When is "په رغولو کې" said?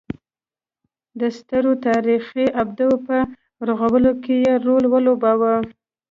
3.07-4.35